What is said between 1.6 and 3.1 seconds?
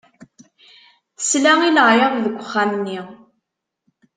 i leɛyaḍ deg uxxam-nni.